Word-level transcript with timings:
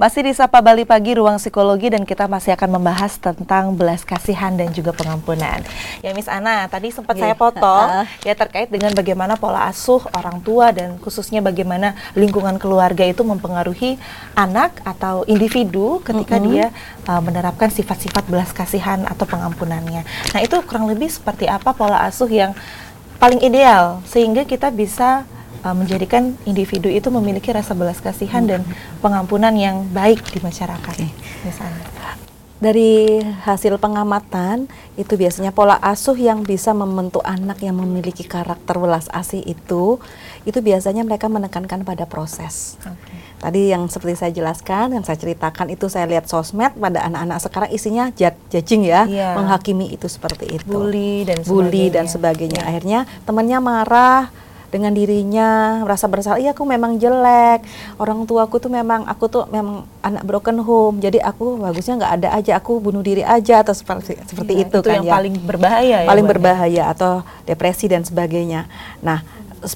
Masih 0.00 0.24
di 0.24 0.32
Sapa 0.32 0.64
Bali 0.64 0.88
Pagi 0.88 1.12
Ruang 1.12 1.36
Psikologi 1.36 1.92
dan 1.92 2.08
kita 2.08 2.24
masih 2.24 2.56
akan 2.56 2.80
membahas 2.80 3.20
tentang 3.20 3.76
belas 3.76 4.00
kasihan 4.00 4.48
dan 4.56 4.72
juga 4.72 4.96
pengampunan. 4.96 5.60
Ya 6.00 6.16
Miss 6.16 6.24
Ana, 6.24 6.64
tadi 6.72 6.88
sempat 6.88 7.20
saya 7.20 7.36
potong 7.36 8.08
ya 8.24 8.32
terkait 8.32 8.72
dengan 8.72 8.96
bagaimana 8.96 9.36
pola 9.36 9.68
asuh 9.68 10.00
orang 10.16 10.40
tua 10.40 10.72
dan 10.72 10.96
khususnya 11.04 11.44
bagaimana 11.44 11.92
lingkungan 12.16 12.56
keluarga 12.56 13.04
itu 13.04 13.20
mempengaruhi 13.28 14.00
anak 14.32 14.80
atau 14.88 15.28
individu 15.28 16.00
ketika 16.00 16.40
mm 16.40 16.40
-hmm. 16.40 16.48
dia 16.48 16.66
uh, 17.04 17.20
menerapkan 17.20 17.68
sifat-sifat 17.68 18.24
belas 18.24 18.56
kasihan 18.56 19.04
atau 19.04 19.28
pengampunannya. 19.28 20.08
Nah, 20.32 20.40
itu 20.40 20.56
kurang 20.64 20.88
lebih 20.88 21.12
seperti 21.12 21.44
apa 21.44 21.76
pola 21.76 22.08
asuh 22.08 22.32
yang 22.32 22.56
paling 23.20 23.44
ideal 23.44 24.00
sehingga 24.08 24.48
kita 24.48 24.72
bisa 24.72 25.28
uh, 25.64 25.76
menjadikan 25.76 26.36
individu 26.44 26.88
itu 26.90 27.08
memiliki 27.08 27.52
rasa 27.52 27.72
belas 27.72 28.00
kasihan 28.00 28.44
hmm. 28.44 28.50
dan 28.50 28.60
pengampunan 29.00 29.54
yang 29.56 29.88
baik 29.90 30.24
di 30.30 30.38
masyarakat. 30.40 30.94
Okay. 30.96 31.10
Misalnya. 31.44 31.86
Dari 32.60 33.24
hasil 33.24 33.80
pengamatan 33.80 34.68
itu 35.00 35.16
biasanya 35.16 35.48
pola 35.48 35.80
asuh 35.80 36.12
yang 36.12 36.44
bisa 36.44 36.76
membentuk 36.76 37.24
anak 37.24 37.64
yang 37.64 37.72
memiliki 37.80 38.20
karakter 38.20 38.76
belas 38.76 39.08
asih 39.16 39.40
itu 39.48 39.96
itu 40.44 40.58
biasanya 40.60 41.00
mereka 41.00 41.32
menekankan 41.32 41.88
pada 41.88 42.04
proses. 42.04 42.76
Okay. 42.84 43.16
Tadi 43.40 43.72
yang 43.72 43.88
seperti 43.88 44.20
saya 44.20 44.32
jelaskan, 44.36 44.92
yang 44.92 45.00
saya 45.08 45.16
ceritakan 45.16 45.72
itu 45.72 45.88
saya 45.88 46.04
lihat 46.04 46.28
sosmed 46.28 46.76
pada 46.76 47.00
anak-anak 47.08 47.40
sekarang 47.40 47.70
isinya 47.72 48.12
judging 48.52 48.84
ya, 48.84 49.08
yeah. 49.08 49.32
menghakimi 49.40 49.88
itu 49.96 50.04
seperti 50.04 50.60
itu. 50.60 50.68
Bully 50.68 51.24
dan 51.24 51.40
sebagainya. 51.40 51.56
Bully 51.56 51.84
dan 51.88 52.06
sebagainya. 52.12 52.60
Yeah. 52.60 52.68
Akhirnya 52.68 53.00
temannya 53.24 53.58
marah, 53.64 54.28
dengan 54.70 54.94
dirinya 54.94 55.82
merasa 55.82 56.06
bersalah. 56.06 56.38
Iya 56.38 56.54
aku 56.54 56.62
memang 56.64 56.96
jelek. 56.96 57.66
Orang 57.98 58.24
tuaku 58.24 58.62
tuh 58.62 58.70
memang 58.70 59.04
aku 59.04 59.26
tuh 59.26 59.44
memang 59.50 59.84
anak 60.00 60.22
broken 60.24 60.62
home. 60.62 61.02
Jadi 61.02 61.18
aku 61.18 61.58
bagusnya 61.58 61.98
nggak 62.00 62.12
ada 62.22 62.28
aja. 62.38 62.52
Aku 62.62 62.78
bunuh 62.78 63.02
diri 63.02 63.26
aja 63.26 63.66
atau 63.66 63.74
seperti 63.74 64.16
seperti 64.24 64.52
ya, 64.56 64.64
itu, 64.64 64.78
itu 64.78 64.86
kan 64.86 65.02
yang 65.02 65.06
ya. 65.10 65.12
paling 65.18 65.34
berbahaya 65.42 65.96
paling 66.06 66.26
ya, 66.26 66.30
berbahaya 66.30 66.82
atau 66.94 67.12
depresi 67.44 67.90
dan 67.90 68.06
sebagainya. 68.06 68.70
Nah 69.02 69.20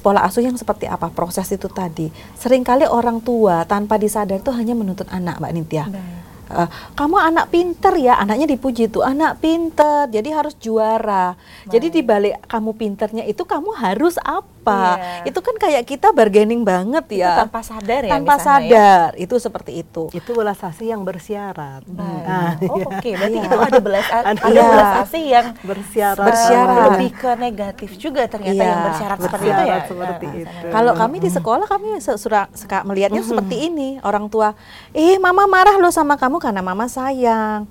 pola 0.01 0.25
asuh 0.25 0.41
yang 0.41 0.57
seperti 0.57 0.89
apa? 0.89 1.13
Proses 1.13 1.45
itu 1.53 1.69
tadi. 1.69 2.09
Seringkali 2.41 2.89
orang 2.89 3.21
tua 3.21 3.67
tanpa 3.69 4.01
disadar 4.01 4.41
itu 4.41 4.49
hanya 4.49 4.73
menuntut 4.73 5.05
anak 5.13 5.37
mbak 5.37 5.53
Nitya. 5.53 5.85
Baik 5.91 6.25
uh, 6.51 6.69
kamu 6.93 7.17
anak 7.17 7.45
pinter 7.49 7.93
ya. 7.97 8.17
Anaknya 8.21 8.45
dipuji 8.49 8.89
tuh 8.89 9.05
anak 9.05 9.41
pinter 9.41 10.09
jadi 10.09 10.29
harus 10.33 10.53
juara. 10.57 11.33
Baik. 11.33 11.71
jadi 11.71 11.87
dibalik 11.89 12.33
kamu 12.45 12.71
pinternya 12.77 13.23
itu 13.25 13.41
kamu 13.45 13.73
harus 13.77 14.17
apa 14.21 14.54
yeah. 14.71 15.25
itu 15.25 15.39
kan 15.41 15.55
kayak 15.57 15.83
kita 15.89 16.13
bargaining 16.13 16.61
banget 16.61 17.05
ya 17.17 17.33
itu 17.33 17.41
tanpa 17.49 17.61
sadar 17.65 18.01
ya 18.05 18.11
tanpa 18.13 18.35
ya? 18.37 18.43
sadar 18.45 19.09
ya? 19.17 19.17
itu 19.17 19.35
seperti 19.41 19.71
itu 19.81 20.03
itu 20.13 20.31
belas 20.37 20.59
asih 20.61 20.93
yang 20.93 21.01
bersyarat 21.01 21.81
nah, 21.89 22.53
oh 22.69 22.85
oke 22.85 23.01
okay. 23.01 23.17
berarti 23.17 23.37
yeah. 23.41 23.47
itu 23.49 23.57
ada 23.57 23.79
belas 23.81 24.05
ada 24.13 24.31
yeah. 24.53 24.69
belas 24.69 24.91
asih 25.09 25.23
yang 25.25 25.47
bersyarat 25.65 26.27
bersyarat 26.29 26.77
lebih 26.93 27.11
ke 27.17 27.31
negatif 27.41 27.89
juga 27.97 28.29
ternyata 28.29 28.53
yeah. 28.53 28.69
yang 28.69 28.81
bersyarat, 28.85 29.17
bersyarat 29.17 29.25
seperti 29.25 29.47
itu 29.49 29.63
ya 29.65 29.77
seperti 29.89 30.25
nah, 30.29 30.35
itu 30.45 30.67
kalau 30.69 30.93
kami 30.93 31.17
di 31.17 31.29
sekolah 31.33 31.65
kami 31.65 31.87
sudah 32.05 32.45
melihatnya 32.85 33.21
mm 33.21 33.25
-hmm. 33.25 33.31
seperti 33.33 33.55
ini 33.65 33.89
orang 34.05 34.29
tua 34.29 34.53
eh 34.93 35.17
mama 35.17 35.49
marah 35.49 35.81
lo 35.81 35.89
sama 35.89 36.13
kamu 36.13 36.35
kamu 36.35 36.51
karena 36.51 36.59
mama 36.67 36.91
sayang. 36.91 37.63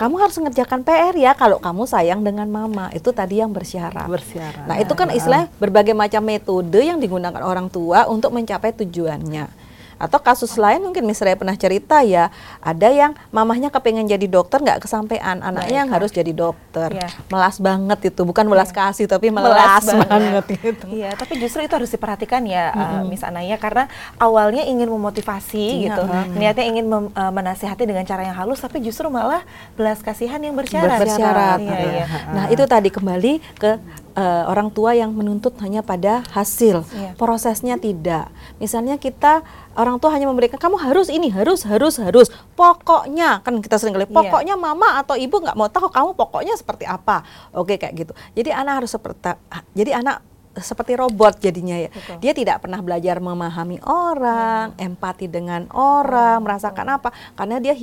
Kamu 0.00 0.16
harus 0.16 0.32
mengerjakan 0.40 0.80
PR 0.88 1.12
ya 1.20 1.36
kalau 1.36 1.60
kamu 1.60 1.84
sayang 1.84 2.24
dengan 2.24 2.48
mama. 2.48 2.88
Itu 2.96 3.12
tadi 3.12 3.44
yang 3.44 3.52
bersyarat. 3.52 4.08
Bersyarat. 4.08 4.64
Nah, 4.64 4.80
itu 4.80 4.96
kan 4.96 5.12
istilah 5.12 5.52
berbagai 5.60 5.92
macam 5.92 6.24
metode 6.36 6.80
yang 6.84 7.00
digunakan 7.00 7.40
orang 7.40 7.72
tua 7.72 8.04
untuk 8.06 8.36
mencapai 8.36 8.76
tujuannya. 8.76 9.66
Atau 9.96 10.20
kasus 10.20 10.52
lain 10.60 10.84
mungkin 10.84 11.08
misalnya 11.08 11.40
pernah 11.40 11.56
cerita 11.56 12.04
ya, 12.04 12.28
ada 12.60 12.88
yang 12.92 13.16
mamahnya 13.32 13.72
kepengen 13.72 14.04
jadi 14.04 14.28
dokter 14.28 14.60
nggak 14.60 14.84
kesampaian, 14.84 15.40
anaknya 15.40 15.72
Baik, 15.72 15.80
yang 15.80 15.88
harus 15.88 16.10
jadi 16.12 16.32
dokter. 16.36 16.88
Ya. 16.92 17.08
Melas 17.32 17.56
banget 17.56 18.12
itu, 18.12 18.20
bukan 18.28 18.44
melas 18.44 18.68
ya. 18.68 18.92
kasih 18.92 19.08
tapi 19.08 19.32
melas, 19.32 19.56
melas 19.56 19.84
banget. 19.88 20.08
banget 20.12 20.46
itu. 20.52 20.86
Iya, 21.00 21.16
tapi 21.16 21.40
justru 21.40 21.64
itu 21.64 21.72
harus 21.72 21.88
diperhatikan 21.88 22.44
ya, 22.44 22.76
mm 22.76 22.76
-hmm. 22.76 22.92
uh, 23.00 23.02
Miss 23.08 23.24
Anaya 23.24 23.56
karena 23.56 23.88
awalnya 24.20 24.68
ingin 24.68 24.92
memotivasi 24.92 25.88
ya. 25.88 25.96
gitu, 25.96 26.02
hmm. 26.04 26.36
niatnya 26.36 26.64
ingin 26.68 26.84
mem, 26.84 27.04
uh, 27.16 27.32
menasihati 27.32 27.88
dengan 27.88 28.04
cara 28.04 28.28
yang 28.28 28.36
halus, 28.36 28.60
tapi 28.60 28.84
justru 28.84 29.08
malah 29.08 29.48
belas 29.80 30.04
kasihan 30.04 30.44
yang 30.44 30.52
bersyarat. 30.52 31.00
Bersyarat. 31.00 31.58
Iya, 31.64 31.78
iya. 32.04 32.06
Nah 32.36 32.44
itu 32.52 32.68
tadi 32.68 32.92
kembali 32.92 33.40
ke 33.56 34.04
uh, 34.16 34.44
orang 34.48 34.72
tua 34.72 34.96
yang 34.96 35.12
menuntut 35.12 35.54
hanya 35.60 35.84
pada 35.84 36.24
hasil, 36.32 36.82
yeah. 36.96 37.12
prosesnya 37.14 37.76
tidak. 37.76 38.32
Misalnya 38.56 38.96
kita 38.96 39.44
orang 39.76 40.00
tua 40.00 40.16
hanya 40.16 40.26
memberikan 40.26 40.56
kamu 40.56 40.80
harus 40.80 41.12
ini, 41.12 41.28
harus, 41.28 41.62
harus, 41.68 42.00
harus. 42.00 42.32
Pokoknya 42.56 43.44
kan 43.44 43.60
kita 43.60 43.76
sering 43.76 43.94
kali, 43.94 44.08
iya. 44.08 44.16
pokoknya 44.16 44.54
yeah. 44.56 44.64
mama 44.64 44.98
atau 44.98 45.14
ibu 45.14 45.36
nggak 45.36 45.54
mau 45.54 45.68
tahu 45.68 45.92
kamu 45.92 46.16
pokoknya 46.16 46.56
seperti 46.56 46.88
apa. 46.88 47.22
Oke 47.52 47.76
kayak 47.76 47.94
gitu. 47.94 48.12
Jadi 48.32 48.50
anak 48.50 48.82
harus 48.82 48.90
seperti, 48.90 49.36
jadi 49.76 50.00
anak 50.00 50.24
seperti 50.56 50.96
robot 50.96 51.36
jadinya 51.36 51.76
ya. 51.76 51.92
Betul. 51.92 52.16
Dia 52.24 52.32
tidak 52.32 52.64
pernah 52.64 52.80
belajar 52.80 53.20
memahami 53.20 53.76
orang, 53.84 54.72
hmm. 54.72 54.86
empati 54.88 55.28
dengan 55.28 55.68
orang, 55.76 56.40
hmm. 56.40 56.44
merasakan 56.48 56.86
apa. 56.96 57.12
Karena 57.36 57.60
dia 57.60 57.76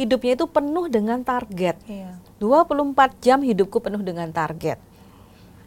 hidupnya 0.00 0.32
itu 0.32 0.48
penuh 0.48 0.88
dengan 0.88 1.20
target. 1.20 1.76
Yeah. 1.84 2.16
24 2.40 3.20
jam 3.20 3.44
hidupku 3.44 3.84
penuh 3.84 4.00
dengan 4.00 4.32
target 4.32 4.80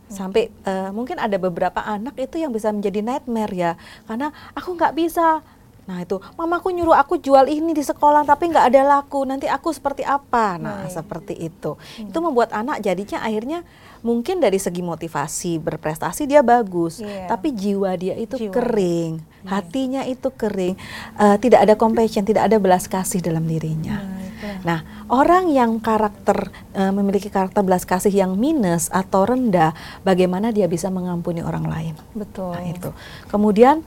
sampai 0.08 0.50
uh, 0.64 0.90
mungkin 0.96 1.20
ada 1.20 1.36
beberapa 1.36 1.84
anak 1.84 2.16
itu 2.20 2.40
yang 2.40 2.52
bisa 2.56 2.72
menjadi 2.72 3.04
nightmare 3.04 3.54
ya. 3.54 3.72
Karena 4.08 4.32
aku 4.56 4.76
nggak 4.76 4.96
bisa 4.96 5.44
nah 5.88 6.04
itu 6.04 6.20
mamaku 6.36 6.76
nyuruh 6.76 7.00
aku 7.00 7.16
jual 7.16 7.48
ini 7.48 7.72
di 7.72 7.80
sekolah 7.80 8.28
tapi 8.28 8.52
nggak 8.52 8.76
ada 8.76 8.82
laku 8.84 9.24
nanti 9.24 9.48
aku 9.48 9.72
seperti 9.72 10.04
apa 10.04 10.60
nah 10.60 10.84
Baik. 10.84 10.92
seperti 10.92 11.34
itu 11.48 11.80
hmm. 11.80 12.12
itu 12.12 12.18
membuat 12.20 12.52
anak 12.52 12.84
jadinya 12.84 13.24
akhirnya 13.24 13.64
mungkin 14.04 14.44
dari 14.44 14.60
segi 14.60 14.84
motivasi 14.84 15.64
berprestasi 15.64 16.28
dia 16.28 16.44
bagus 16.44 17.00
yeah. 17.00 17.32
tapi 17.32 17.56
jiwa 17.56 17.96
dia 17.96 18.20
itu 18.20 18.36
jiwa. 18.36 18.54
kering 18.54 19.24
yeah. 19.24 19.48
hatinya 19.48 20.02
itu 20.04 20.28
kering 20.28 20.76
uh, 21.18 21.40
tidak 21.40 21.64
ada 21.64 21.74
compassion 21.80 22.28
tidak 22.28 22.52
ada 22.52 22.60
belas 22.60 22.86
kasih 22.86 23.24
dalam 23.24 23.48
dirinya 23.48 23.98
nah, 24.04 24.28
Nah, 24.64 24.86
orang 25.10 25.50
yang 25.50 25.82
karakter 25.82 26.54
e, 26.74 26.82
memiliki 26.94 27.28
karakter 27.34 27.66
belas 27.66 27.84
kasih 27.90 28.14
yang 28.14 28.38
minus 28.38 28.90
atau 28.94 29.26
rendah, 29.26 29.74
bagaimana 30.06 30.54
dia 30.54 30.70
bisa 30.70 30.94
mengampuni 30.94 31.42
orang 31.42 31.66
lain? 31.66 31.94
Betul. 32.14 32.54
Nah, 32.54 32.64
itu. 32.66 32.90
Kemudian 33.32 33.82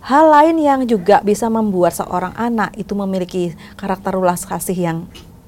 hal 0.00 0.24
lain 0.32 0.56
yang 0.60 0.80
juga 0.88 1.20
bisa 1.20 1.46
membuat 1.52 1.96
seorang 1.96 2.32
anak 2.36 2.76
itu 2.76 2.92
memiliki 2.96 3.52
karakter 3.76 4.16
belas 4.16 4.44
kasih 4.48 4.76
yang 4.76 4.98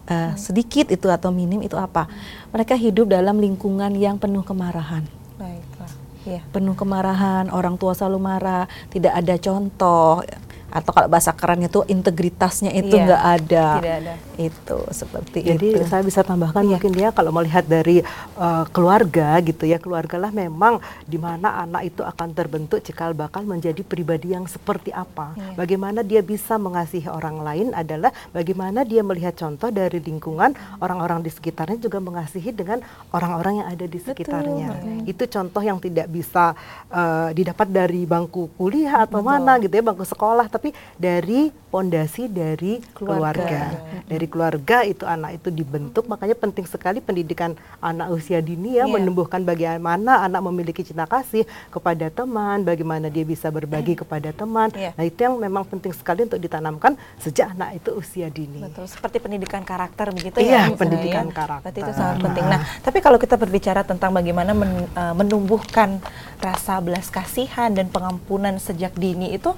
e, 0.09 0.37
sedikit 0.37 0.93
itu 0.93 1.09
atau 1.09 1.33
minim 1.33 1.61
itu 1.65 1.75
apa? 1.77 2.09
Mereka 2.53 2.77
hidup 2.77 3.09
dalam 3.11 3.41
lingkungan 3.41 3.97
yang 3.97 4.21
penuh 4.21 4.45
kemarahan. 4.45 5.05
Baiklah. 5.41 5.93
Ya. 6.23 6.41
Penuh 6.55 6.79
kemarahan, 6.79 7.51
orang 7.51 7.75
tua 7.81 7.97
selalu 7.97 8.23
marah, 8.23 8.71
tidak 8.95 9.19
ada 9.19 9.35
contoh 9.41 10.23
atau 10.73 10.91
kalau 10.97 11.09
bahasa 11.13 11.37
kerennya 11.37 11.69
itu 11.69 11.85
integritasnya 11.85 12.73
itu 12.73 12.97
iya, 12.97 13.05
nggak 13.05 13.23
ada. 13.23 13.67
Tidak 13.77 13.95
ada. 14.01 14.15
Itu 14.41 14.79
seperti 14.89 15.39
Jadi 15.45 15.69
itu. 15.77 15.85
saya 15.85 16.01
bisa 16.01 16.25
tambahkan 16.25 16.65
iya. 16.65 16.71
mungkin 16.73 16.93
dia 16.97 17.09
kalau 17.13 17.29
melihat 17.29 17.69
dari 17.69 18.01
uh, 18.41 18.65
keluarga 18.73 19.37
gitu 19.45 19.69
ya, 19.69 19.77
keluarga 19.77 20.17
lah 20.17 20.33
memang 20.33 20.81
di 21.05 21.21
mana 21.21 21.61
anak 21.61 21.93
itu 21.93 22.01
akan 22.01 22.33
terbentuk 22.33 22.81
cikal 22.81 23.13
bakal 23.13 23.45
menjadi 23.45 23.85
pribadi 23.85 24.33
yang 24.33 24.49
seperti 24.49 24.89
apa. 24.97 25.37
Iya. 25.37 25.61
Bagaimana 25.61 26.01
dia 26.01 26.25
bisa 26.25 26.57
mengasihi 26.57 27.13
orang 27.13 27.45
lain 27.45 27.69
adalah 27.77 28.09
bagaimana 28.33 28.89
dia 28.89 29.05
melihat 29.05 29.37
contoh 29.37 29.69
dari 29.69 30.01
lingkungan 30.01 30.57
orang-orang 30.81 31.21
di 31.21 31.29
sekitarnya 31.29 31.77
juga 31.77 32.01
mengasihi 32.01 32.49
dengan 32.57 32.81
orang-orang 33.13 33.61
yang 33.61 33.69
ada 33.69 33.85
di 33.85 34.01
sekitarnya. 34.01 34.71
Betul. 34.73 35.11
Itu 35.13 35.25
contoh 35.29 35.63
yang 35.63 35.77
tidak 35.77 36.09
bisa 36.09 36.57
uh, 36.89 37.29
didapat 37.37 37.69
dari 37.69 38.09
bangku 38.09 38.49
kuliah 38.57 39.05
atau 39.05 39.21
Betul. 39.21 39.29
mana 39.37 39.53
gitu 39.61 39.75
ya, 39.77 39.85
bangku 39.85 40.07
sekolah 40.09 40.49
tapi 40.63 40.79
dari 40.95 41.51
pondasi 41.75 42.31
dari 42.31 42.79
keluarga. 42.95 43.75
keluarga. 43.75 44.07
Dari 44.07 44.27
keluarga 44.31 44.77
itu 44.87 45.03
anak 45.03 45.43
itu 45.43 45.49
dibentuk, 45.51 46.07
makanya 46.07 46.39
penting 46.39 46.71
sekali 46.71 47.03
pendidikan 47.03 47.59
anak 47.83 48.15
usia 48.15 48.39
dini 48.39 48.79
ya 48.79 48.87
yeah. 48.87 48.93
menumbuhkan 48.95 49.43
bagaimana 49.43 50.23
anak 50.23 50.39
memiliki 50.47 50.87
cinta 50.87 51.03
kasih 51.11 51.43
kepada 51.75 52.15
teman, 52.15 52.63
bagaimana 52.63 53.11
dia 53.11 53.27
bisa 53.27 53.51
berbagi 53.51 53.99
kepada 53.99 54.31
teman. 54.31 54.71
Yeah. 54.79 54.95
Nah, 54.95 55.03
itu 55.03 55.19
yang 55.19 55.35
memang 55.35 55.67
penting 55.67 55.91
sekali 55.99 56.31
untuk 56.31 56.39
ditanamkan 56.39 56.95
sejak 57.19 57.59
anak 57.59 57.83
itu 57.83 57.91
usia 57.99 58.31
dini. 58.31 58.63
Betul, 58.63 58.87
seperti 58.87 59.19
pendidikan 59.19 59.67
karakter 59.67 60.15
begitu 60.15 60.39
ya. 60.47 60.71
Iya, 60.71 60.79
pendidikan 60.79 61.27
ya. 61.27 61.35
karakter. 61.35 61.67
Berarti 61.75 61.81
itu 61.83 61.93
sangat 61.99 62.17
penting. 62.23 62.45
Nah, 62.47 62.61
tapi 62.87 63.03
kalau 63.03 63.19
kita 63.19 63.35
berbicara 63.35 63.83
tentang 63.83 64.15
bagaimana 64.15 64.55
men, 64.55 64.87
uh, 64.95 65.11
menumbuhkan 65.19 65.99
rasa 66.39 66.79
belas 66.79 67.11
kasihan 67.11 67.75
dan 67.75 67.91
pengampunan 67.91 68.63
sejak 68.63 68.95
dini 68.95 69.35
itu 69.35 69.51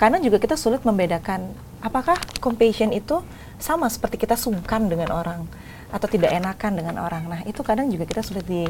karena 0.00 0.16
juga 0.16 0.40
kita 0.40 0.56
sulit 0.56 0.80
membedakan 0.80 1.52
apakah 1.84 2.16
compassion 2.40 2.88
itu 2.88 3.20
sama 3.60 3.84
seperti 3.92 4.16
kita 4.16 4.32
sungkan 4.32 4.88
dengan 4.88 5.12
orang 5.12 5.44
atau 5.92 6.08
tidak 6.08 6.32
enakan 6.32 6.72
dengan 6.72 6.96
orang. 7.04 7.28
Nah, 7.28 7.40
itu 7.44 7.60
kadang 7.60 7.92
juga 7.92 8.08
kita 8.08 8.24
sulit 8.24 8.48
di 8.48 8.64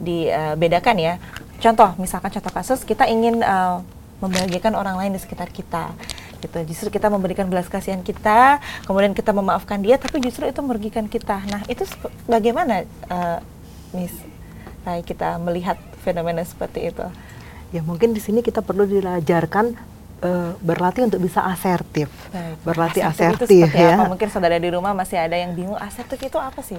dibedakan 0.00 0.96
uh, 0.96 1.04
ya. 1.04 1.14
Contoh, 1.60 1.92
misalkan 2.00 2.32
contoh 2.32 2.48
kasus 2.48 2.80
kita 2.88 3.04
ingin 3.12 3.44
uh, 3.44 3.84
membahagiakan 4.24 4.72
orang 4.72 4.96
lain 4.96 5.12
di 5.12 5.20
sekitar 5.20 5.52
kita. 5.52 5.92
gitu 6.40 6.56
justru 6.64 6.88
kita 6.88 7.12
memberikan 7.12 7.44
belas 7.52 7.68
kasihan 7.68 8.00
kita 8.00 8.64
kemudian 8.88 9.12
kita 9.12 9.28
memaafkan 9.28 9.76
dia 9.76 10.00
tapi 10.00 10.24
justru 10.24 10.48
itu 10.48 10.56
merugikan 10.64 11.04
kita 11.04 11.36
nah 11.52 11.60
itu 11.68 11.84
bagaimana 12.24 12.88
uh, 13.12 13.44
Miss 13.92 14.16
Rai 14.80 15.04
kita 15.04 15.36
melihat 15.36 15.76
fenomena 16.00 16.40
seperti 16.40 16.88
itu 16.88 17.04
ya 17.76 17.84
mungkin 17.84 18.16
di 18.16 18.24
sini 18.24 18.40
kita 18.40 18.64
perlu 18.64 18.88
diajarkan 18.88 19.76
uh, 20.22 20.52
berlatih 20.60 21.08
untuk 21.08 21.20
bisa 21.20 21.44
asertif. 21.44 22.08
Baik. 22.30 22.56
Berlatih 22.64 23.02
asertif, 23.04 23.48
asertif 23.48 23.68
itu 23.68 23.76
ya. 23.76 23.96
Apa? 23.96 24.04
Mungkin 24.12 24.28
saudara 24.32 24.56
di 24.56 24.70
rumah 24.70 24.92
masih 24.92 25.18
ada 25.20 25.36
yang 25.36 25.52
bingung 25.56 25.76
asertif 25.80 26.20
itu 26.20 26.38
apa 26.38 26.60
sih? 26.60 26.78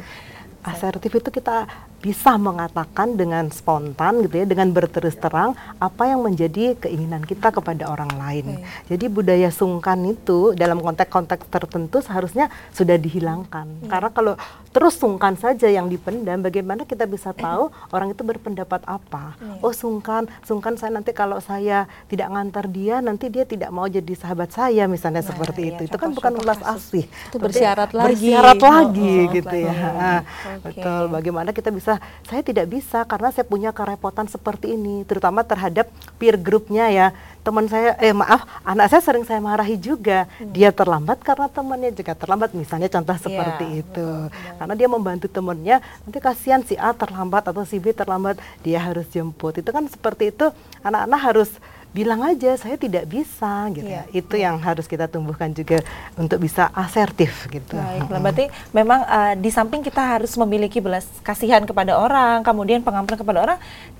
Asertif 0.61 1.09
itu 1.09 1.29
kita 1.33 1.65
bisa 2.01 2.33
mengatakan 2.35 3.13
dengan 3.13 3.53
spontan 3.53 4.25
gitu 4.25 4.41
ya, 4.41 4.45
dengan 4.49 4.73
berterus 4.73 5.13
terang 5.13 5.53
apa 5.77 6.09
yang 6.09 6.25
menjadi 6.25 6.73
keinginan 6.81 7.21
kita 7.21 7.53
kepada 7.53 7.85
orang 7.85 8.09
lain. 8.17 8.57
Okay. 8.57 8.97
Jadi 8.97 9.05
budaya 9.05 9.49
sungkan 9.53 10.01
itu 10.09 10.57
dalam 10.57 10.81
konteks-konteks 10.81 11.45
tertentu 11.53 12.01
seharusnya 12.01 12.49
sudah 12.73 12.97
dihilangkan. 12.97 13.69
Hmm. 13.69 13.87
Karena 13.87 14.09
kalau 14.09 14.33
terus 14.73 14.97
sungkan 14.97 15.37
saja 15.37 15.69
yang 15.69 15.85
dipendam, 15.93 16.41
bagaimana 16.41 16.89
kita 16.89 17.05
bisa 17.05 17.37
tahu 17.37 17.69
orang 17.93 18.17
itu 18.17 18.25
berpendapat 18.25 18.81
apa? 18.89 19.37
Hmm. 19.37 19.61
Oh 19.61 19.69
sungkan, 19.69 20.25
sungkan 20.41 20.81
saya 20.81 20.97
nanti 20.97 21.13
kalau 21.13 21.37
saya 21.37 21.85
tidak 22.09 22.33
ngantar 22.33 22.65
dia, 22.65 22.97
nanti 22.97 23.29
dia 23.29 23.45
tidak 23.45 23.69
mau 23.69 23.85
jadi 23.85 24.17
sahabat 24.17 24.49
saya 24.49 24.89
misalnya 24.89 25.21
nah, 25.21 25.29
seperti 25.29 25.61
iya, 25.69 25.71
itu. 25.77 25.81
Itu 25.85 25.97
kan 26.01 26.17
bukan 26.17 26.33
ulas 26.41 26.57
asih. 26.65 27.05
Itu 27.29 27.37
bersyarat 27.37 27.93
lagi. 27.93 28.09
Bersyarat 28.17 28.57
lagi 28.57 29.13
oh, 29.13 29.27
oh, 29.29 29.33
gitu 29.37 29.55
ya. 29.55 29.73
Okay. 29.77 30.63
Betul. 30.65 31.03
Bagaimana 31.13 31.49
kita 31.53 31.69
bisa 31.69 31.90
bisa, 31.91 32.29
saya 32.29 32.41
tidak 32.45 32.65
bisa 32.71 33.03
karena 33.03 33.29
saya 33.35 33.43
punya 33.43 33.75
kerepotan 33.75 34.27
seperti 34.31 34.79
ini, 34.79 35.03
terutama 35.03 35.43
terhadap 35.43 35.91
peer 36.15 36.39
groupnya 36.39 36.87
ya. 36.87 37.07
Teman 37.41 37.65
saya, 37.65 37.97
eh 37.97 38.13
maaf, 38.13 38.45
anak 38.61 38.93
saya 38.93 39.01
sering 39.01 39.25
saya 39.25 39.41
marahi 39.41 39.73
juga. 39.73 40.29
Hmm. 40.37 40.53
Dia 40.53 40.69
terlambat 40.69 41.25
karena 41.25 41.49
temannya 41.49 41.89
juga 41.91 42.13
terlambat, 42.13 42.53
misalnya 42.53 42.85
contoh 42.85 43.17
iya, 43.17 43.23
seperti 43.25 43.65
yeah, 43.65 43.81
itu. 43.81 44.07
Betul. 44.29 44.55
Karena 44.61 44.73
dia 44.77 44.87
membantu 44.87 45.27
temannya, 45.27 45.75
nanti 46.05 46.17
kasihan 46.21 46.61
si 46.61 46.77
A 46.77 46.93
terlambat 46.93 47.49
atau 47.49 47.65
si 47.65 47.81
B 47.81 47.91
terlambat, 47.97 48.37
dia 48.61 48.77
harus 48.77 49.09
jemput. 49.09 49.57
Itu 49.57 49.73
kan 49.73 49.89
seperti 49.89 50.29
itu, 50.29 50.53
anak-anak 50.85 51.19
harus 51.19 51.49
bilang 51.91 52.23
aja 52.23 52.55
saya 52.55 52.79
tidak 52.79 53.03
bisa 53.07 53.67
gitu 53.75 53.87
ya. 53.87 54.07
Itu 54.15 54.39
yang 54.39 54.55
harus 54.63 54.87
kita 54.87 55.11
tumbuhkan 55.11 55.51
juga 55.51 55.83
untuk 56.15 56.39
bisa 56.39 56.71
asertif 56.71 57.51
gitu. 57.51 57.75
Baik, 57.75 58.07
hmm. 58.07 58.23
berarti 58.23 58.45
memang 58.71 59.03
uh, 59.03 59.33
di 59.35 59.51
samping 59.51 59.83
kita 59.83 59.99
harus 59.99 60.31
memiliki 60.39 60.79
belas 60.79 61.03
kasihan 61.19 61.63
kepada 61.67 61.99
orang, 61.99 62.43
kemudian 62.47 62.79
pengampunan 62.79 63.19
kepada 63.19 63.39
orang, 63.43 63.57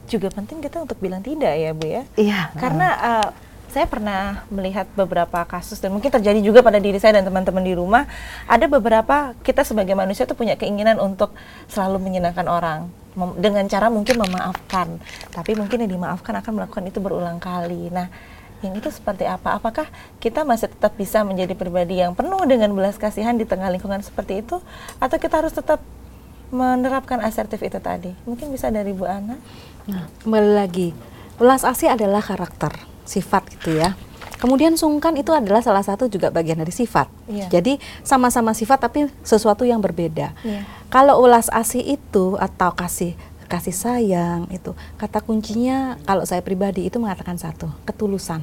juga 0.08 0.32
penting 0.32 0.64
kita 0.64 0.84
untuk 0.88 0.98
bilang 1.04 1.20
tidak 1.20 1.52
ya, 1.52 1.72
Bu 1.76 1.86
ya. 1.88 2.04
Iya. 2.16 2.42
Karena 2.56 2.88
uh, 2.96 3.30
saya 3.72 3.88
pernah 3.88 4.44
melihat 4.52 4.84
beberapa 4.96 5.48
kasus 5.48 5.80
dan 5.80 5.96
mungkin 5.96 6.12
terjadi 6.12 6.44
juga 6.44 6.60
pada 6.60 6.80
diri 6.80 7.00
saya 7.00 7.20
dan 7.20 7.28
teman-teman 7.28 7.64
di 7.64 7.76
rumah. 7.76 8.04
Ada 8.48 8.68
beberapa 8.68 9.32
kita 9.44 9.64
sebagai 9.64 9.96
manusia 9.96 10.28
itu 10.28 10.36
punya 10.36 10.60
keinginan 10.60 11.00
untuk 11.00 11.32
selalu 11.72 12.04
menyenangkan 12.04 12.48
orang 12.52 12.92
dengan 13.16 13.68
cara 13.68 13.92
mungkin 13.92 14.16
memaafkan, 14.24 15.00
tapi 15.36 15.56
mungkin 15.60 15.84
yang 15.84 15.92
dimaafkan 16.00 16.32
akan 16.40 16.52
melakukan 16.64 16.84
itu 16.88 17.04
berulang 17.04 17.44
kali. 17.44 17.92
Nah, 17.92 18.08
yang 18.64 18.78
itu 18.78 18.88
seperti 18.88 19.28
apa? 19.28 19.60
Apakah 19.60 19.90
kita 20.24 20.48
masih 20.48 20.72
tetap 20.72 20.96
bisa 20.96 21.26
menjadi 21.28 21.52
pribadi 21.58 22.00
yang 22.00 22.16
penuh 22.16 22.40
dengan 22.48 22.72
belas 22.72 22.96
kasihan 22.96 23.36
di 23.36 23.44
tengah 23.44 23.68
lingkungan 23.68 24.00
seperti 24.00 24.46
itu, 24.46 24.64
atau 25.02 25.18
kita 25.20 25.44
harus 25.44 25.52
tetap 25.52 25.84
menerapkan 26.56 27.20
asertif 27.20 27.60
itu 27.64 27.80
tadi? 27.84 28.16
Mungkin 28.24 28.48
bisa 28.54 28.72
dari 28.72 28.96
Bu 28.96 29.04
Ana. 29.04 29.36
Nah, 29.90 30.08
kembali 30.24 30.52
lagi, 30.56 30.96
belas 31.36 31.68
asih 31.68 31.92
adalah 31.92 32.24
karakter, 32.24 32.76
sifat 33.04 33.50
gitu 33.60 33.76
ya. 33.76 33.98
Kemudian 34.42 34.74
sungkan 34.74 35.14
itu 35.22 35.30
adalah 35.30 35.62
salah 35.62 35.86
satu 35.86 36.10
juga 36.10 36.34
bagian 36.34 36.58
dari 36.58 36.74
sifat. 36.74 37.06
Yeah. 37.30 37.50
Jadi 37.54 37.78
sama-sama 38.02 38.58
sifat 38.58 38.82
tapi 38.82 39.06
sesuatu 39.22 39.70
yang 39.70 39.78
berbeda. 39.78 40.34
Yeah. 40.42 40.66
Kalau 40.92 41.24
ulas 41.24 41.48
asih 41.50 41.96
itu 41.96 42.36
atau 42.36 42.76
kasih 42.76 43.16
kasih 43.52 43.76
sayang 43.76 44.48
itu 44.48 44.72
kata 44.96 45.20
kuncinya 45.20 46.00
kalau 46.08 46.24
saya 46.24 46.40
pribadi 46.40 46.88
itu 46.88 47.00
mengatakan 47.00 47.36
satu 47.36 47.68
ketulusan. 47.84 48.40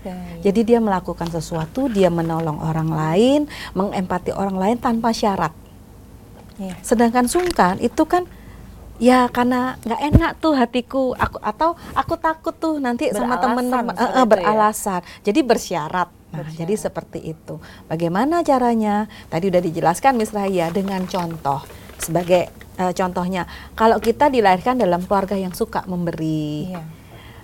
Yeah, 0.00 0.16
yeah. 0.16 0.42
Jadi 0.48 0.60
dia 0.72 0.78
melakukan 0.80 1.28
sesuatu, 1.28 1.92
dia 1.92 2.08
menolong 2.08 2.62
orang 2.62 2.88
lain, 2.88 3.40
mengempati 3.76 4.32
orang 4.32 4.56
lain 4.56 4.76
tanpa 4.80 5.12
syarat. 5.12 5.52
Yeah. 6.56 6.76
Sedangkan 6.80 7.28
sungkan 7.28 7.76
itu 7.84 8.08
kan 8.08 8.24
ya 8.96 9.28
karena 9.28 9.76
nggak 9.84 10.00
enak 10.12 10.30
tuh 10.40 10.56
hatiku 10.56 11.12
aku 11.16 11.36
atau 11.44 11.76
aku 11.92 12.14
takut 12.16 12.56
tuh 12.56 12.80
nanti 12.80 13.12
beralasan 13.12 13.28
sama 13.28 13.36
temen-temen 13.36 13.92
uh, 13.92 14.04
uh, 14.20 14.24
beralasan 14.24 15.00
ya? 15.04 15.32
jadi 15.32 15.40
bersyarat 15.44 16.08
nah 16.32 16.40
bersyarat. 16.40 16.56
jadi 16.64 16.74
seperti 16.80 17.20
itu 17.36 17.60
bagaimana 17.92 18.40
caranya 18.40 19.04
tadi 19.28 19.52
udah 19.52 19.60
dijelaskan 19.60 20.16
Miss 20.16 20.32
Raya 20.32 20.72
dengan 20.72 21.04
contoh 21.04 21.60
sebagai 21.98 22.52
uh, 22.78 22.92
contohnya 22.92 23.48
kalau 23.78 23.96
kita 23.98 24.28
dilahirkan 24.28 24.76
dalam 24.76 25.04
keluarga 25.04 25.34
yang 25.36 25.52
suka 25.56 25.84
memberi 25.88 26.72
iya. 26.72 26.82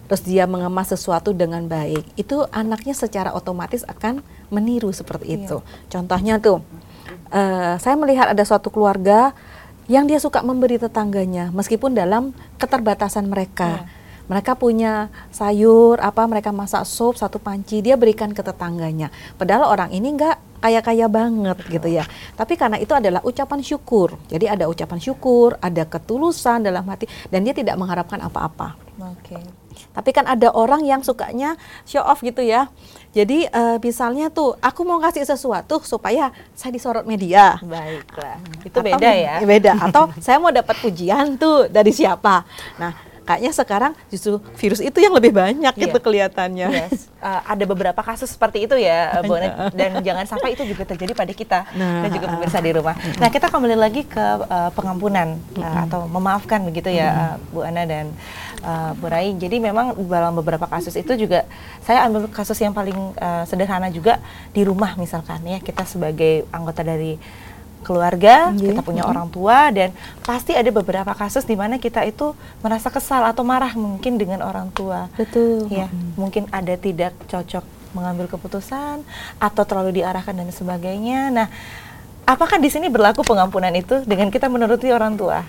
terus 0.06 0.22
dia 0.24 0.44
mengemas 0.44 0.92
sesuatu 0.92 1.32
dengan 1.32 1.64
baik 1.66 2.04
itu 2.20 2.44
anaknya 2.52 2.92
secara 2.92 3.32
otomatis 3.32 3.82
akan 3.88 4.20
meniru 4.52 4.92
seperti 4.92 5.26
iya. 5.32 5.36
itu 5.44 5.58
contohnya 5.88 6.36
tuh 6.38 6.60
uh, 7.32 7.74
saya 7.80 7.96
melihat 7.96 8.30
ada 8.30 8.44
suatu 8.44 8.68
keluarga 8.68 9.32
yang 9.90 10.06
dia 10.06 10.22
suka 10.22 10.44
memberi 10.44 10.78
tetangganya 10.78 11.50
meskipun 11.50 11.92
dalam 11.96 12.30
keterbatasan 12.60 13.26
mereka. 13.26 13.82
Yeah. 13.82 14.01
Mereka 14.30 14.54
punya 14.58 15.10
sayur, 15.34 15.98
apa 15.98 16.26
mereka 16.30 16.54
masak 16.54 16.86
sup 16.86 17.18
satu 17.18 17.42
panci, 17.42 17.82
dia 17.82 17.98
berikan 17.98 18.30
ke 18.30 18.40
tetangganya. 18.40 19.10
Padahal 19.34 19.70
orang 19.70 19.90
ini 19.90 20.14
enggak 20.14 20.38
kaya-kaya 20.62 21.10
banget 21.10 21.58
gitu 21.66 21.88
ya. 21.90 22.06
Tapi 22.38 22.54
karena 22.54 22.78
itu 22.78 22.94
adalah 22.94 23.18
ucapan 23.26 23.58
syukur. 23.60 24.14
Jadi 24.30 24.46
ada 24.46 24.70
ucapan 24.70 25.02
syukur, 25.02 25.58
ada 25.58 25.82
ketulusan 25.82 26.62
dalam 26.62 26.86
hati 26.86 27.10
dan 27.28 27.42
dia 27.42 27.52
tidak 27.52 27.74
mengharapkan 27.74 28.22
apa-apa. 28.22 28.78
Oke. 29.02 29.34
Okay. 29.34 29.42
Tapi 29.92 30.10
kan 30.14 30.24
ada 30.24 30.48
orang 30.52 30.84
yang 30.84 31.04
sukanya 31.04 31.56
show 31.84 32.00
off 32.00 32.24
gitu 32.24 32.40
ya. 32.40 32.68
Jadi 33.12 33.44
uh, 33.52 33.76
misalnya 33.76 34.32
tuh 34.32 34.56
aku 34.60 34.88
mau 34.88 34.96
kasih 35.02 35.26
sesuatu 35.28 35.84
supaya 35.84 36.32
saya 36.56 36.72
disorot 36.72 37.04
media. 37.04 37.60
Baiklah. 37.60 38.40
Itu 38.64 38.80
Atau, 38.80 38.88
beda 38.88 39.10
ya. 39.12 39.34
Beda. 39.52 39.72
Atau 39.76 40.08
saya 40.22 40.40
mau 40.40 40.48
dapat 40.48 40.80
pujian 40.80 41.36
tuh 41.36 41.68
dari 41.68 41.92
siapa. 41.92 42.48
Nah, 42.80 43.11
kayaknya 43.22 43.52
sekarang 43.54 43.92
justru 44.10 44.42
virus 44.58 44.80
itu 44.82 44.98
yang 44.98 45.14
lebih 45.14 45.32
banyak 45.32 45.74
yeah. 45.74 45.84
gitu 45.88 45.98
kelihatannya. 45.98 46.68
Yes. 46.70 47.00
Uh, 47.22 47.38
ada 47.54 47.62
beberapa 47.70 48.02
kasus 48.02 48.34
seperti 48.34 48.66
itu 48.66 48.74
ya, 48.74 49.22
Bu 49.22 49.38
dan 49.78 50.02
jangan 50.02 50.26
sampai 50.26 50.58
itu 50.58 50.66
juga 50.66 50.82
terjadi 50.82 51.14
pada 51.14 51.30
kita 51.30 51.70
nah, 51.70 52.02
dan 52.02 52.10
juga 52.18 52.26
pemirsa 52.34 52.58
di 52.58 52.74
rumah. 52.74 52.98
Nah, 53.22 53.30
kita 53.30 53.46
kembali 53.46 53.78
lagi 53.78 54.02
ke 54.02 54.42
uh, 54.42 54.74
pengampunan 54.74 55.38
uh, 55.54 55.86
atau 55.86 56.10
memaafkan 56.10 56.66
begitu 56.66 56.90
ya, 56.90 57.38
uh, 57.38 57.54
Bu 57.54 57.62
Ana 57.62 57.86
dan 57.86 58.10
uh, 58.66 58.90
Bu 58.98 59.06
Rai. 59.06 59.38
Jadi 59.38 59.62
memang 59.62 59.94
dalam 60.10 60.34
beberapa 60.34 60.66
kasus 60.66 60.98
itu 60.98 61.14
juga 61.14 61.46
saya 61.86 62.10
ambil 62.10 62.26
kasus 62.26 62.58
yang 62.58 62.74
paling 62.74 63.14
uh, 63.14 63.46
sederhana 63.46 63.86
juga 63.94 64.18
di 64.50 64.66
rumah 64.66 64.98
misalkan 64.98 65.46
ya, 65.46 65.62
kita 65.62 65.86
sebagai 65.86 66.50
anggota 66.50 66.82
dari 66.82 67.22
keluarga, 67.82 68.54
yeah. 68.54 68.72
kita 68.72 68.80
punya 68.80 69.04
orang 69.04 69.28
tua 69.28 69.68
dan 69.74 69.90
pasti 70.22 70.54
ada 70.54 70.70
beberapa 70.70 71.12
kasus 71.12 71.44
di 71.44 71.58
mana 71.58 71.76
kita 71.76 72.06
itu 72.06 72.32
merasa 72.62 72.88
kesal 72.88 73.26
atau 73.26 73.42
marah 73.42 73.74
mungkin 73.74 74.16
dengan 74.16 74.40
orang 74.46 74.70
tua. 74.70 75.10
Betul. 75.18 75.68
Ya, 75.68 75.90
hmm. 75.90 76.16
mungkin 76.16 76.46
ada 76.54 76.74
tidak 76.78 77.12
cocok 77.26 77.82
mengambil 77.92 78.26
keputusan 78.30 79.04
atau 79.36 79.62
terlalu 79.68 80.00
diarahkan 80.00 80.32
dan 80.32 80.48
sebagainya. 80.48 81.28
Nah, 81.28 81.46
apakah 82.24 82.56
di 82.56 82.72
sini 82.72 82.88
berlaku 82.88 83.20
pengampunan 83.22 83.72
itu 83.76 84.02
dengan 84.08 84.32
kita 84.32 84.48
menuruti 84.48 84.88
orang 84.88 85.14
tua? 85.14 85.44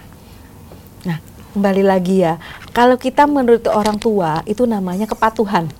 Nah, 1.08 1.18
kembali 1.56 1.84
lagi 1.84 2.24
ya. 2.24 2.38
Kalau 2.76 3.00
kita 3.00 3.24
menuruti 3.26 3.72
orang 3.72 3.98
tua 3.98 4.44
itu 4.44 4.68
namanya 4.68 5.08
kepatuhan. 5.08 5.72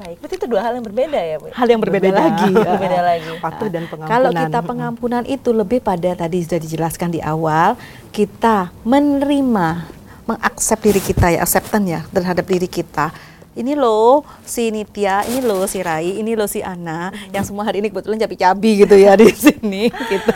Baik, 0.00 0.16
berarti 0.16 0.36
itu 0.40 0.46
dua 0.48 0.60
hal 0.64 0.72
yang 0.80 0.86
berbeda 0.88 1.20
ya, 1.20 1.36
Bu? 1.36 1.46
Hal 1.52 1.68
yang 1.68 1.80
berbeda, 1.84 2.08
berbeda 2.08 2.24
lagi. 2.24 2.52
berbeda 2.72 3.00
lagi. 3.04 3.30
Patuh 3.36 3.68
dan 3.68 3.84
pengampunan. 3.84 4.16
Kalau 4.16 4.30
kita 4.32 4.58
pengampunan 4.64 5.22
itu 5.28 5.50
lebih 5.52 5.84
pada 5.84 6.10
tadi 6.16 6.40
sudah 6.40 6.56
dijelaskan 6.56 7.08
di 7.12 7.20
awal, 7.20 7.76
kita 8.08 8.72
menerima, 8.80 9.84
mengaksept 10.24 10.80
diri 10.88 11.04
kita 11.04 11.36
ya, 11.36 11.44
acceptance 11.44 11.84
ya 11.84 12.00
terhadap 12.16 12.48
diri 12.48 12.64
kita 12.64 13.12
ini 13.58 13.74
loh 13.74 14.22
si 14.46 14.70
Nitya, 14.70 15.26
ini 15.26 15.42
loh 15.42 15.66
si 15.66 15.82
Rai, 15.82 16.22
ini 16.22 16.38
loh 16.38 16.46
si 16.46 16.62
Ana, 16.62 17.10
hmm. 17.10 17.34
yang 17.34 17.42
semua 17.42 17.66
hari 17.66 17.82
ini 17.82 17.90
kebetulan 17.90 18.16
cabi-cabi 18.22 18.86
gitu 18.86 18.94
ya 18.94 19.18
di 19.18 19.26
sini 19.44 19.90
gitu. 19.90 20.30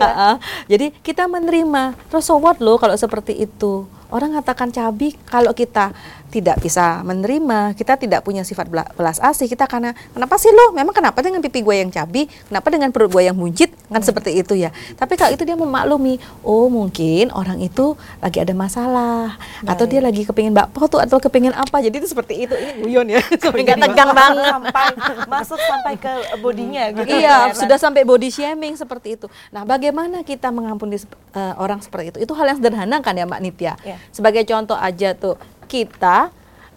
uh, 0.00 0.06
uh. 0.06 0.34
Jadi 0.64 0.90
kita 1.04 1.28
menerima, 1.28 1.92
terus 2.08 2.24
so 2.24 2.40
what 2.40 2.56
loh 2.58 2.80
kalau 2.80 2.96
seperti 2.96 3.36
itu. 3.36 3.84
Orang 4.14 4.38
katakan 4.38 4.70
cabi 4.70 5.18
kalau 5.26 5.50
kita 5.50 5.90
tidak 6.34 6.58
bisa 6.58 6.98
menerima, 7.06 7.78
kita 7.78 7.94
tidak 7.94 8.26
punya 8.26 8.42
sifat 8.42 8.66
belas 8.70 9.22
asih, 9.22 9.46
kita 9.46 9.70
karena 9.70 9.94
kenapa 10.10 10.34
sih 10.34 10.50
lo? 10.50 10.74
Memang 10.74 10.90
kenapa 10.90 11.22
dengan 11.22 11.38
pipi 11.38 11.62
gue 11.62 11.78
yang 11.78 11.94
cabi? 11.94 12.26
Kenapa 12.26 12.74
dengan 12.74 12.90
perut 12.90 13.14
gue 13.14 13.22
yang 13.22 13.38
buncit? 13.38 13.70
Kan 13.86 14.02
hmm. 14.02 14.08
seperti 14.10 14.30
itu 14.42 14.58
ya. 14.58 14.74
Tapi 14.98 15.14
kalau 15.14 15.30
itu 15.30 15.46
dia 15.46 15.54
memaklumi, 15.54 16.18
oh 16.42 16.66
mungkin 16.66 17.30
orang 17.30 17.62
itu 17.62 17.94
lagi 18.18 18.42
ada 18.42 18.50
masalah 18.50 19.38
Baik. 19.62 19.78
atau 19.78 19.84
dia 19.86 20.00
lagi 20.02 20.26
kepingin 20.26 20.50
bakpo 20.50 20.90
tuh 20.90 20.98
atau 20.98 21.22
kepingin 21.22 21.54
apa. 21.54 21.78
Jadi 21.78 22.02
itu 22.02 22.10
seperti 22.10 22.50
itu. 22.50 22.54
Ini 22.54 22.72
guyon 22.82 23.06
ya. 23.14 23.22
Enggak 23.54 23.78
tegang 23.78 24.10
banget 24.10 24.44
sampai 24.50 24.86
masuk 25.30 25.58
sampai 25.62 25.94
ke 26.02 26.12
bodinya 26.42 26.90
gitu. 26.98 27.14
Iya, 27.14 27.54
sudah 27.54 27.78
sampai 27.78 28.02
body 28.02 28.34
shaming 28.34 28.74
seperti 28.74 29.14
itu. 29.14 29.30
Nah, 29.54 29.62
bagaimana 29.62 30.26
kita 30.26 30.50
mengampuni 30.50 30.98
uh, 30.98 31.54
orang 31.62 31.78
seperti 31.78 32.10
itu? 32.10 32.18
Itu 32.26 32.34
hal 32.34 32.50
yang 32.50 32.58
sederhana 32.58 32.98
kan 32.98 33.14
ya 33.14 33.22
Mbak 33.22 33.40
Nitya. 33.40 33.74
Yeah. 33.86 34.02
Sebagai 34.10 34.44
contoh 34.44 34.76
aja 34.76 35.14
tuh 35.16 35.38
kita 35.70 36.28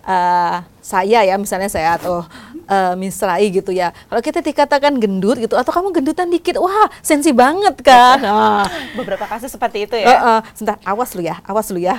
uh, 0.07 0.57
saya 0.79 1.27
ya 1.27 1.35
misalnya 1.35 1.67
saya 1.67 1.99
atau 1.99 2.23
uh, 2.67 2.93
misrai 2.99 3.49
gitu 3.49 3.71
ya. 3.73 3.95
Kalau 4.11 4.21
kita 4.21 4.39
dikatakan 4.43 4.93
gendut 4.99 5.39
gitu 5.39 5.55
atau 5.55 5.71
kamu 5.71 5.95
gendutan 5.95 6.27
dikit, 6.29 6.59
wah 6.61 6.91
sensi 7.01 7.31
banget 7.33 7.79
kan. 7.81 8.19
Nah, 8.21 8.67
beberapa 8.93 9.25
kasus 9.25 9.51
seperti 9.51 9.87
itu 9.89 9.95
ya. 9.97 10.07
Uh, 10.07 10.15
uh, 10.15 10.39
sebentar, 10.53 10.77
awas 10.83 11.09
lu 11.15 11.23
ya, 11.23 11.35
awas 11.47 11.67
lu 11.71 11.79
ya. 11.79 11.95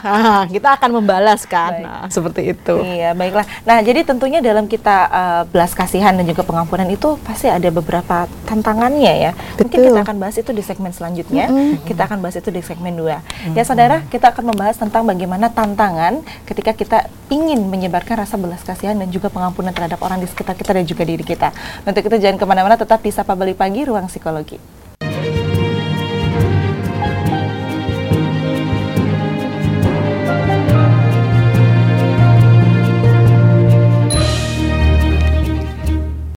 kita 0.55 0.79
akan 0.79 0.91
membalas 1.03 1.45
kan. 1.49 1.73
Nah, 1.81 2.07
seperti 2.13 2.53
itu. 2.55 2.77
Iya, 2.85 3.17
baiklah. 3.17 3.45
Nah, 3.65 3.81
jadi 3.83 4.05
tentunya 4.05 4.39
dalam 4.45 4.69
kita 4.71 4.97
uh, 5.09 5.43
belas 5.49 5.73
kasihan 5.73 6.15
dan 6.15 6.25
juga 6.29 6.45
pengampunan 6.45 6.87
itu 6.89 7.17
pasti 7.25 7.49
ada 7.49 7.69
beberapa 7.73 8.29
tantangannya 8.45 9.31
ya. 9.31 9.33
Betul. 9.57 9.65
Mungkin 9.69 9.79
kita 9.89 10.01
akan 10.05 10.17
bahas 10.21 10.37
itu 10.37 10.51
di 10.53 10.63
segmen 10.63 10.93
selanjutnya. 10.93 11.47
Mm 11.49 11.57
-hmm. 11.57 11.87
Kita 11.89 12.03
akan 12.05 12.19
bahas 12.21 12.37
itu 12.37 12.51
di 12.53 12.61
segmen 12.61 12.95
2. 12.95 13.05
Mm 13.05 13.09
-hmm. 13.09 13.55
Ya, 13.57 13.63
Saudara, 13.65 14.05
kita 14.13 14.35
akan 14.35 14.53
membahas 14.53 14.77
tentang 14.77 15.07
bagaimana 15.07 15.49
tantangan 15.53 16.21
ketika 16.45 16.75
kita 16.75 16.99
ingin 17.29 17.69
menyebarkan 17.69 18.25
rasa 18.25 18.41
belas 18.41 18.65
kasihan 18.65 18.97
dan 18.97 19.09
juga 19.13 19.29
pengampunan 19.29 19.71
terhadap 19.71 20.01
orang 20.03 20.19
di 20.19 20.27
sekitar 20.27 20.58
kita 20.59 20.75
dan 20.75 20.83
juga 20.83 21.07
diri 21.07 21.23
kita. 21.23 21.55
Untuk 21.87 22.03
itu 22.03 22.17
jangan 22.19 22.37
ke 22.37 22.45
mana-mana, 22.45 22.75
tetap 22.75 22.99
di 22.99 23.15
Sapa 23.15 23.39
Bali 23.39 23.55
Pagi, 23.55 23.87
Ruang 23.87 24.11
Psikologi. 24.11 24.88